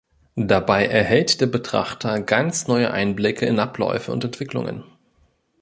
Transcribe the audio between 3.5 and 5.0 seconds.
Abläufe und Entwicklungen.